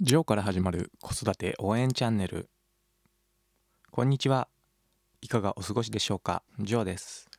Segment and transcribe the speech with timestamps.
[0.00, 2.48] ジョーから始まる子育て応援チャンネル。
[3.92, 4.48] こんにちは。
[5.22, 6.42] いかがお過ごしでしょうか？
[6.58, 7.30] ジョーです。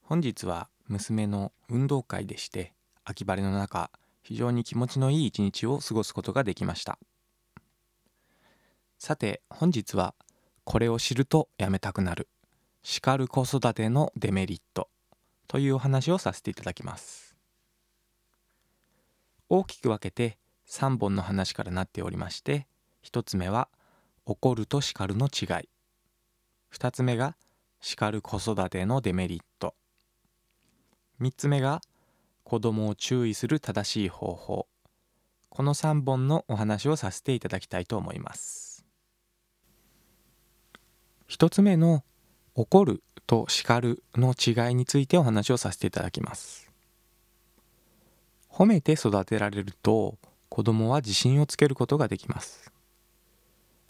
[0.00, 2.72] 本日は娘の運動会でして
[3.04, 3.90] 秋晴れの中
[4.22, 7.00] 非常に気持ちのいい一日を過ごすことができました。
[9.00, 10.14] さて本日は
[10.62, 12.28] これを知るとやめたくなる
[12.84, 14.88] 叱る子育てのデメリット
[15.48, 17.34] というお話をさせていただきます。
[19.48, 20.38] 大きく分けて
[20.70, 22.68] 3本の話からなっておりまして
[23.04, 23.68] 1つ目は
[24.24, 25.68] 怒ると叱るの違い。
[26.72, 27.34] 2つ目が
[27.80, 29.74] 叱る子育てのデメリット。
[31.20, 31.80] 3つ目が
[32.44, 34.68] 子供を注意する正しい方法。
[35.48, 38.84] この3本のお話をさせていただきたいと思います。
[41.28, 42.04] 1つ目の
[42.54, 46.70] 怒ると叱るの違いについてお話をさせていただきます。
[48.48, 50.16] 褒めて育てられると
[50.50, 52.70] 子供は自信をつけることができます。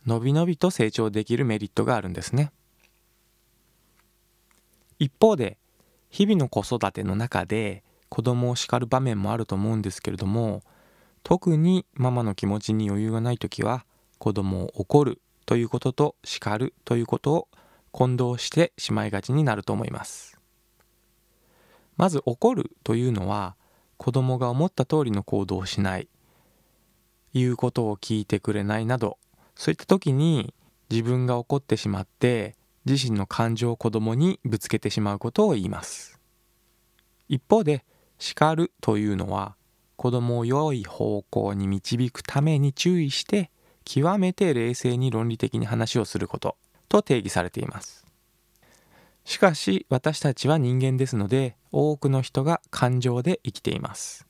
[0.06, 2.52] のびのびと成長できるメリットがあるんですね。
[4.98, 5.58] 一方で
[6.10, 10.62] 日々の子育ての中で子供を叱る場面もあると思うんですけれども
[11.22, 13.86] 特にママの気持ちに余裕がない時は
[14.18, 17.48] 子供を怒るということと叱るということを
[17.92, 20.38] 混同してしまいがちになると思います。
[21.96, 23.56] まず怒るというのは
[23.96, 26.08] 子供が思った通りの行動をしない。
[27.32, 29.18] 言うことを聞いてくれないなど
[29.54, 30.54] そういった時に
[30.90, 32.56] 自分が怒ってしまって
[32.86, 36.18] 自身の感情を子供にぶつけてしまうことを言います。
[37.28, 37.84] 一方で
[38.18, 39.54] 叱るというのは
[39.96, 43.50] 子供を良い方向に導くために注意して
[43.84, 46.56] 極めて冷静に論理的に話をすること
[46.88, 48.06] と定義されています。
[49.24, 54.26] しかし私たちは人間ですので多くの人が感情で生きています。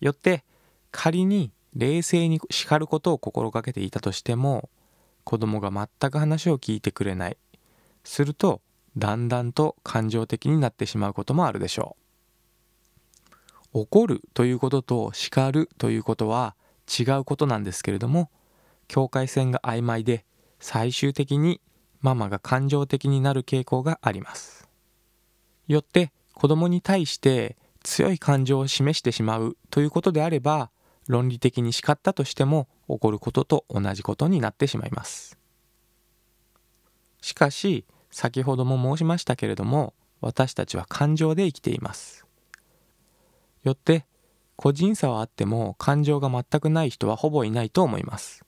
[0.00, 0.44] よって
[0.90, 4.70] 仮に冷静に叱ることを心がけていたとしても
[5.24, 7.36] 子供が全く話を聞いてくれない。
[8.02, 8.62] すると
[8.96, 11.96] だんだんと感情的になってしまうこともあるでしょ
[13.74, 13.80] う。
[13.80, 16.56] 怒るということと叱るということは
[16.98, 18.30] 違うことなんですけれども
[18.88, 20.24] 境界線が曖昧で
[20.60, 21.60] 最終的に
[22.00, 24.66] ママが感情的になる傾向があります。
[25.68, 30.70] よって子供に対して強い感情を示してしまうということであれば
[31.08, 35.38] 論理的に叱ったとしても起こることと同じことになってしまいます。
[37.20, 42.26] しかし先ほども申しましたけれども私たちは感情で生きています。
[43.62, 44.06] よって
[44.56, 48.44] 個人差はあっても感情が全くない人はほぼいないと思います。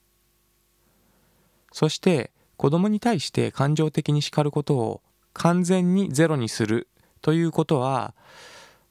[1.72, 5.02] そして子供に対して感情的に叱ることを
[5.32, 6.88] 完全にゼロにする
[7.20, 8.14] ということは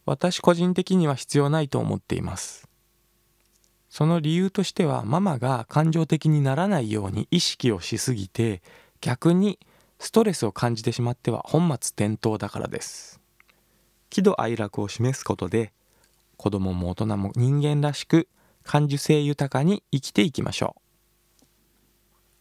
[0.05, 2.67] 私個人的には必要ないと思っています。
[3.89, 8.61] その理由としてはママが感情的にならないように意識をしすぎて
[9.01, 9.59] 逆に
[9.99, 13.19] ストレスを感じてしまっては本末転倒だからです。
[14.09, 15.71] 喜怒哀楽を示すことで
[16.37, 18.27] 子供も大人も人間らしく
[18.63, 20.75] 感受性豊かに生きていきましょ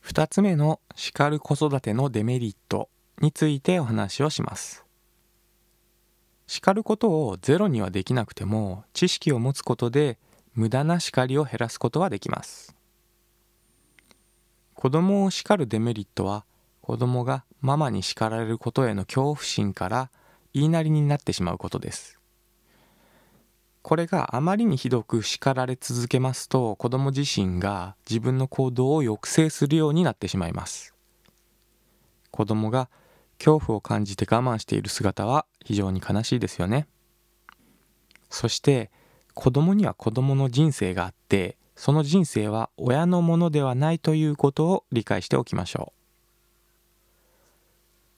[0.05, 0.09] う。
[0.09, 2.89] 2つ目の叱る子育てのデメリット
[3.21, 4.85] についてお話をします。
[6.47, 10.19] 叱ることをゼロにはできなくても知識を持つことで
[10.57, 12.75] 無駄な叱りを減らすことはできます。
[14.75, 16.45] 子供を叱るデメリットは
[16.81, 20.11] 子供がママに叱られることへの恐怖心から
[20.55, 22.19] 言いなりになってしまうことです。
[23.83, 30.95] これがあまりにひどく叱られ続けますと子供自身が自分の行動を抑制するようになってしまいます。
[32.31, 32.89] 子供が
[33.39, 36.89] 恐怖を感じて我慢している姿は非常に悲しいですよね。
[38.31, 38.91] そして
[39.37, 45.97] 子供には子供の人生があってその人生は親のものではないということを理解しておきましょう。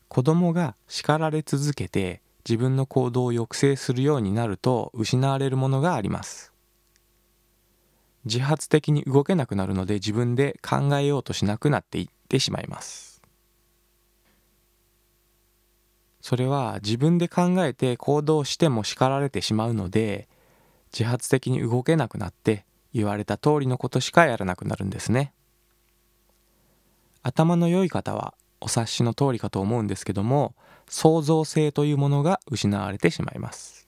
[0.06, 6.53] 子供が叱られ続けて自分の行動を抑制するようになると失われるものがあります。
[8.25, 13.21] 自発的に動けなくなるので自分で考えようとしなくなっていってしまいます。
[16.21, 20.29] それは自分で考えて行動しても叱られてしまうので
[20.93, 25.32] 自発的に動けなくなって言われた通りのことしかやらなくなるんですね。
[27.23, 30.55] 頭の良い方はお察しの通りかと思うんですけども
[30.88, 33.87] 創造性というものが失われてしまいます。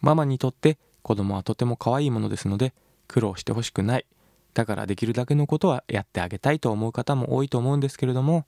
[0.00, 2.72] ママにとって子供はとても可愛いものですので
[3.08, 4.06] 苦労してほしくない。
[4.54, 8.46] だからできるだけのことはやってあげたいと思う方も多いと思うんですけれども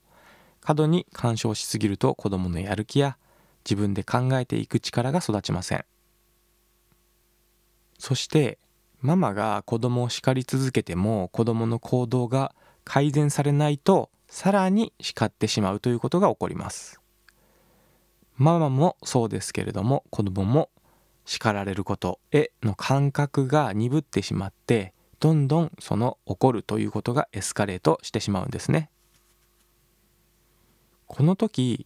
[0.59, 3.17] 過度に干渉しすぎると子供のやる気や
[3.65, 5.85] 自分で考えていく力が育ちません。
[7.97, 8.59] そして
[9.01, 16.99] ママが子供を叱り続けても子供の行動が改善されないとさらに叱ってしまうということが起こります。
[18.35, 20.69] ママもそうですけれども子供も
[21.25, 28.89] 叱られることへの感覚が鈍ってしまってどんどんその起こるということがエスカレートしてしまうんですね。
[31.07, 31.85] この時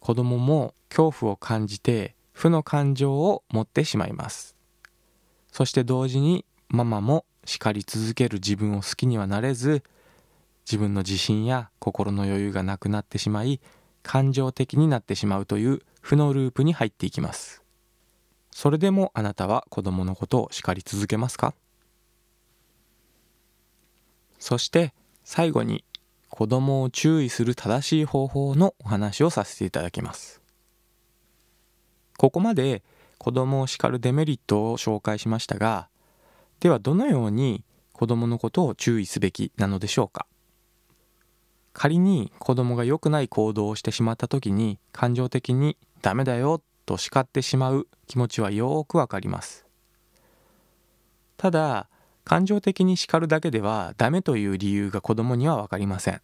[0.00, 4.56] 子供も恐怖を感じて負の感情を持ってしまいます。
[5.52, 9.82] そして同時にママも叱り続ける自分を好きにはなれず
[10.66, 13.60] 自分の自信や心の余裕がなくなってしまい
[14.02, 17.62] 感情的になってしまうという負のループに入っていきます。
[18.50, 21.54] それでもあなたは子供のことを叱り続けますか？
[24.38, 24.94] そして
[25.24, 25.84] 最後に
[26.30, 30.40] 子供を注意する正しい方法のお話をさせていただきます。
[32.16, 32.82] ここまで
[33.18, 35.88] 子供を叱るデメリットを紹介しましたが
[36.60, 40.26] ではどのように子供のことを注意すべきなのでしょうか。
[41.72, 49.66] 仮に子供が良くない行動をしてしまった時に感情的にダメだよと叱ってしまう気持ちはよくわかります。
[51.36, 51.88] ただ
[52.30, 56.22] 感情的に叱るだけではダメという理由が子供には分かりません。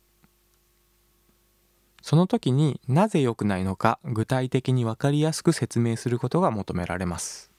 [2.00, 7.50] その時になぜ良くないのか具体的に分かりやすく説明することが求められます。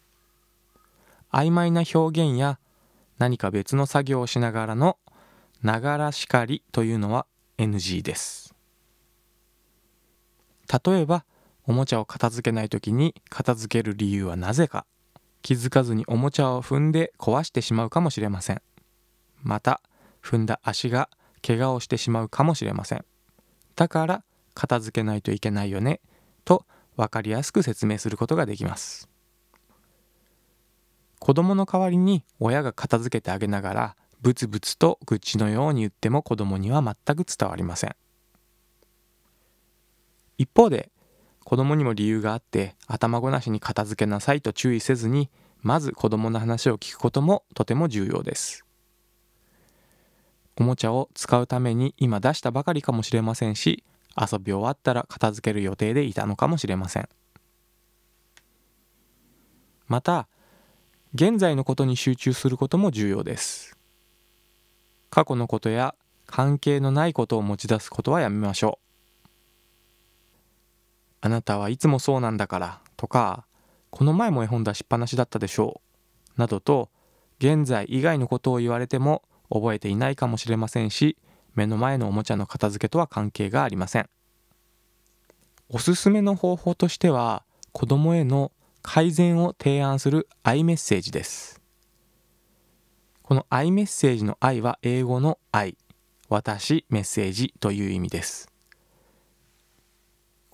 [1.30, 2.58] 曖昧な表現や
[3.18, 4.98] 何か別の作業をしながらの
[5.62, 7.26] ながら叱りというのは
[7.58, 8.56] NG です。
[10.86, 11.26] 例えば
[11.66, 14.86] おもちゃを片付けない時に片付ける理由はなぜか。
[15.48, 18.62] 気づかずにおもちゃを踏んで壊してしまうかもしれません。
[19.42, 19.82] また
[20.22, 21.10] 踏んだ足が
[21.42, 23.06] 怪我をしてしまうかもしれません。
[23.78, 24.24] だから
[24.56, 26.02] 片付けないといけないよね
[26.44, 26.66] と
[26.98, 29.08] 分かりやすく説明することができます。
[31.18, 37.96] 子供の代わりに親が片付けてあげながらブツブツと愚痴のように言っても子供には全く伝わりません。
[40.38, 40.92] 一方で
[41.48, 45.30] 子供にも理由があって頭ごなしに片付けなさいと注意せずに
[45.62, 48.66] まず子供の話を聞くこともとても重要です。
[50.58, 53.86] おもちゃを使うために今出したばかりかもしれませんし
[54.20, 57.08] 遊び終わったら片付ける予定でいたのかもしれません。
[59.88, 60.28] また
[61.14, 63.78] 現在のことに集中することも重要です。
[65.10, 65.96] 過去のことや
[66.26, 68.87] 関係のないことを持ち出すことはやめましょう。
[71.22, 73.46] あなたはいつもそうなんだからとか
[73.90, 75.82] この前も絵本出しっぱなしだったでしょ
[76.38, 76.90] うなどと
[77.40, 81.18] 現在以外のことを言われても覚えていないかもしれませんし
[81.58, 84.10] 目の前のおもちゃの片付けとは関係がありません。
[85.70, 88.52] おすすめの方法としては子供への
[88.84, 91.60] 改善を提案する i メッセージです。
[93.24, 95.76] この i メッセージの i は英語の i
[96.30, 98.50] 私メッセージという意味です。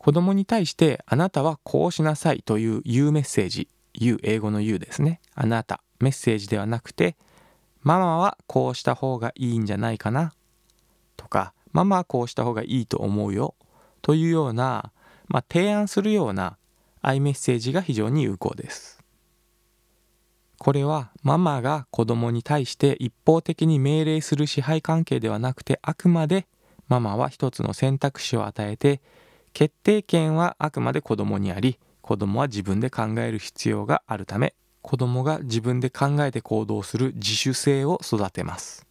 [0.04, 3.70] 子供に対してあなたはこうしなさいという U メッセージ。
[3.94, 5.22] U 英語の U ですね。
[5.34, 7.16] あなたメッセージではなくて
[7.84, 10.34] ママはこうした方がいいんじゃないかな。
[11.16, 13.56] とかママはこうした方がいいと思うよ。
[14.02, 14.92] というような、
[15.30, 16.58] まあ、提案するような
[17.02, 19.00] i メッセージが非常に有効です。
[20.60, 26.46] これはママが子供に対して一方的に命令する支配関係ではなくてあくまで
[26.90, 29.02] ママは一つの選択肢を与えて
[29.54, 38.86] 決定権はあくまで子供にあり子供は自分で考える必要があるため子供が自分で考えて行動する自主性を育てます。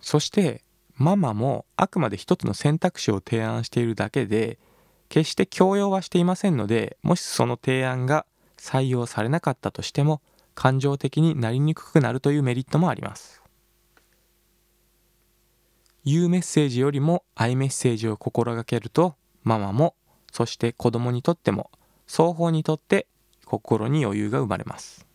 [0.00, 0.62] そして
[0.94, 4.58] ママもあくまで一つの選択肢を提案しているだけで
[5.10, 8.24] 決して強要はしていませんのでもしその提案が
[8.56, 10.22] 採用されなかったとしても
[10.54, 13.39] 感情的になりにくくなるというメリットもあります。
[16.04, 19.94] 言うメッセージよりもアイメッセージを心がけるとママも
[20.32, 21.70] そして子供にとっても
[22.06, 23.06] 双方にとって
[23.44, 25.06] 心に余裕が生まれます。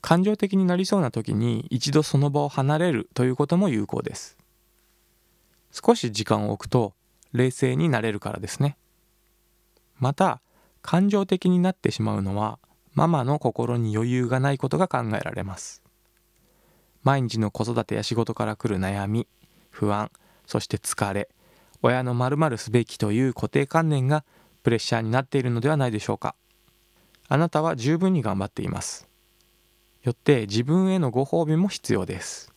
[0.00, 4.36] 感情的になりそうな時に一度その場を離れるということも有効です。
[5.72, 6.94] 少し時間を置くと
[7.32, 8.76] 冷静になれるからですね。
[9.98, 10.40] また
[10.82, 12.58] 感情的になってしまうのは
[12.94, 15.82] ママの心に余裕がないことが考えられます。
[17.06, 19.28] 毎日の子育てや仕事から来る悩み
[19.70, 20.10] 不安
[20.44, 21.28] そして疲れ
[21.80, 24.24] 親のまるすべきという固定観念が
[24.64, 26.34] プレッシャーになっているのではないでしょうか。
[27.28, 29.08] あなたは十分に頑張っています。
[30.02, 32.52] よって自分へのご褒美も必要です。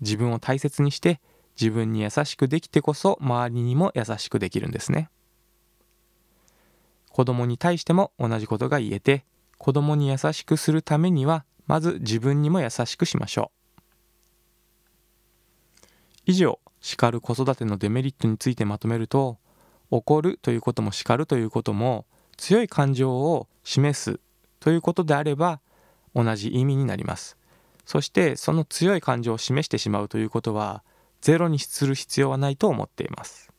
[0.00, 1.20] 自分を大切にして
[1.60, 5.10] 自分に優しくできてこそ周りにも優しくできるんですね。
[7.10, 9.26] 子供に対しても同じことが言えて
[9.58, 13.63] 子供に優しくするためにはまず自分にも優しくしましょう。
[16.26, 19.38] 以上叱る子育てのデメリットについてまとめると
[19.90, 24.20] 怒るということも叱るということも強い感情を示す
[24.60, 25.60] ということであれば
[26.14, 27.36] 同じ意味になります。
[27.84, 30.82] そしてその強い感情を示してしまうということは
[31.20, 33.50] ゼロにする必要はないと思っています。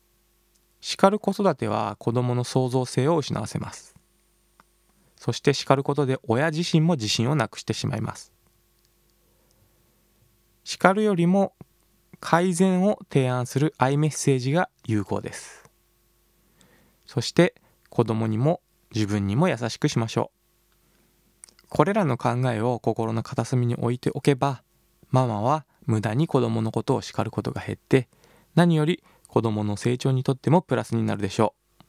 [0.82, 3.96] 叱る子育ては子どもの創造性を失わせます。
[5.16, 8.32] そして叱ることで親自身も自信をなくしてしまいます。
[10.64, 11.54] 叱るよりも
[12.28, 15.70] 改善を提案するアイメッセージが有効です。
[17.06, 17.54] そして
[17.90, 18.62] 子供にも
[18.96, 20.32] 自分にも優しくしましょ
[21.62, 21.68] う。
[21.70, 24.64] これらの考えを心の片隅に置いておけば
[25.12, 28.08] ママは無駄に子供のことを叱ることが減って
[28.56, 31.84] 何より子供の成長にとってもプラスになるでしょう。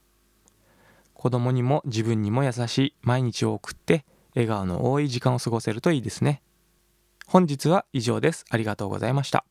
[1.15, 6.43] 子供にも自分にも優しい毎日を送って笑顔の多い時間を過ごせるといいですね。
[7.27, 8.45] 本日は以上です。
[8.51, 9.47] ありがとうございました。